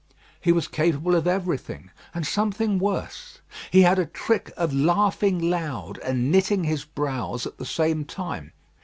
[0.39, 3.37] He was capable of everything, and something worse.
[3.69, 8.51] He had a trick of laughing loud and knitting his brows at the same time.